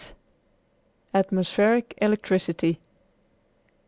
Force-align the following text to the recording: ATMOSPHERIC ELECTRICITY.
ATMOSPHERIC 1.13 1.93
ELECTRICITY. 2.01 2.79